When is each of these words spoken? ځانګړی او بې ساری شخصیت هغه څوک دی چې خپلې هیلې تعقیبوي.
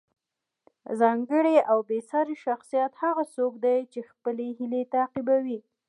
ځانګړی 0.99 1.55
او 1.71 1.79
بې 1.89 1.99
ساری 2.09 2.35
شخصیت 2.45 2.91
هغه 3.03 3.23
څوک 3.35 3.53
دی 3.65 3.79
چې 3.91 3.99
خپلې 4.11 4.45
هیلې 4.59 4.81
تعقیبوي. 4.93 5.59